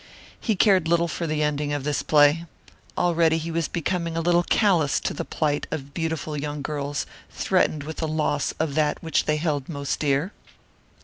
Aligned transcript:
He 0.39 0.55
cared 0.55 0.87
little 0.87 1.07
for 1.07 1.27
the 1.27 1.43
ending 1.43 1.73
of 1.73 1.83
this 1.83 2.01
play. 2.01 2.47
Already 2.97 3.37
he 3.37 3.51
was 3.51 3.67
becoming 3.67 4.17
a 4.17 4.21
little 4.21 4.41
callous 4.41 4.99
to 5.01 5.13
the 5.13 5.23
plight 5.23 5.67
of 5.69 5.93
beautiful 5.93 6.35
young 6.35 6.63
girls 6.63 7.05
threatened 7.29 7.83
with 7.83 7.97
the 7.97 8.07
loss 8.07 8.51
of 8.53 8.73
that 8.73 9.03
which 9.03 9.25
they 9.25 9.37
held 9.37 9.69
most 9.69 9.99
dear. 9.99 10.33